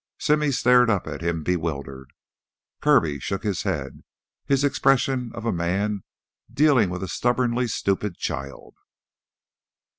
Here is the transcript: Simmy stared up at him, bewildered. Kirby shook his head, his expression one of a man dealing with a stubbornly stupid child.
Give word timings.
Simmy 0.17 0.51
stared 0.51 0.89
up 0.89 1.05
at 1.05 1.21
him, 1.21 1.43
bewildered. 1.43 2.09
Kirby 2.81 3.19
shook 3.19 3.43
his 3.43 3.61
head, 3.61 4.03
his 4.47 4.63
expression 4.63 5.27
one 5.29 5.35
of 5.35 5.45
a 5.45 5.51
man 5.53 6.01
dealing 6.51 6.89
with 6.89 7.03
a 7.03 7.07
stubbornly 7.07 7.67
stupid 7.67 8.17
child. 8.17 8.73